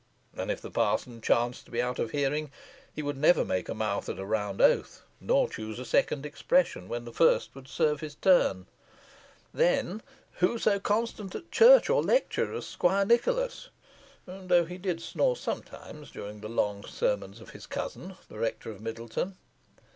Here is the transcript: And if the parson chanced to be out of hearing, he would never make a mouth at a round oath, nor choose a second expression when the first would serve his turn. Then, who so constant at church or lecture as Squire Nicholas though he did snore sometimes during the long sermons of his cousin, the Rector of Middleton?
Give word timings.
And 0.35 0.49
if 0.49 0.59
the 0.63 0.71
parson 0.71 1.21
chanced 1.21 1.65
to 1.65 1.71
be 1.71 1.79
out 1.79 1.99
of 1.99 2.09
hearing, 2.09 2.51
he 2.91 3.03
would 3.03 3.17
never 3.17 3.45
make 3.45 3.69
a 3.69 3.75
mouth 3.75 4.09
at 4.09 4.17
a 4.17 4.25
round 4.25 4.59
oath, 4.59 5.03
nor 5.19 5.47
choose 5.47 5.77
a 5.77 5.85
second 5.85 6.25
expression 6.25 6.89
when 6.89 7.05
the 7.05 7.13
first 7.13 7.53
would 7.53 7.67
serve 7.67 7.99
his 8.01 8.15
turn. 8.15 8.65
Then, 9.53 10.01
who 10.39 10.57
so 10.57 10.79
constant 10.79 11.35
at 11.35 11.51
church 11.51 11.87
or 11.87 12.01
lecture 12.01 12.51
as 12.51 12.65
Squire 12.65 13.05
Nicholas 13.05 13.69
though 14.25 14.65
he 14.65 14.79
did 14.79 15.03
snore 15.03 15.37
sometimes 15.37 16.09
during 16.09 16.41
the 16.41 16.49
long 16.49 16.83
sermons 16.83 17.39
of 17.39 17.51
his 17.51 17.67
cousin, 17.67 18.15
the 18.27 18.39
Rector 18.39 18.71
of 18.71 18.81
Middleton? 18.81 19.37